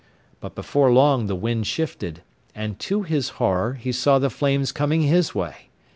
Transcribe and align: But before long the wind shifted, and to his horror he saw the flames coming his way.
But 0.39 0.55
before 0.55 0.91
long 0.91 1.27
the 1.27 1.35
wind 1.35 1.67
shifted, 1.67 2.23
and 2.55 2.79
to 2.79 3.03
his 3.03 3.29
horror 3.37 3.75
he 3.75 3.91
saw 3.91 4.17
the 4.17 4.31
flames 4.31 4.71
coming 4.71 5.03
his 5.03 5.35
way. 5.35 5.69